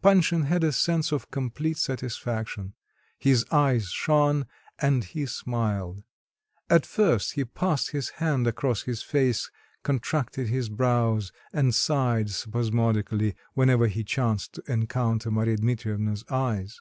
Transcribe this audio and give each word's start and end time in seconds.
Panshin 0.00 0.44
had 0.44 0.62
a 0.62 0.70
sense 0.70 1.10
of 1.10 1.28
complete 1.32 1.76
satisfaction; 1.76 2.72
his 3.18 3.44
eyes 3.50 3.88
shone, 3.88 4.46
and 4.78 5.02
he 5.02 5.26
smiled. 5.26 6.04
At 6.70 6.86
first 6.86 7.32
he 7.32 7.44
passed 7.44 7.90
his 7.90 8.10
hand 8.10 8.46
across 8.46 8.82
his 8.82 9.02
face, 9.02 9.50
contracted 9.82 10.46
his 10.46 10.68
brows, 10.68 11.32
and 11.52 11.74
sighed 11.74 12.30
spasmodically 12.30 13.34
whenever 13.54 13.88
he 13.88 14.04
chanced 14.04 14.52
to 14.52 14.62
encounter 14.72 15.32
Marya 15.32 15.56
Dmitrievna's 15.56 16.24
eyes. 16.30 16.80